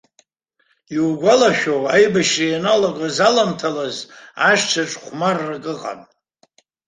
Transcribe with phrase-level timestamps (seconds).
[0.95, 4.03] Иугәалашәоу, аибашьра ианалагоз аламҭалазы,
[4.49, 5.99] ашҭаҿы хәмаррак ыҟан?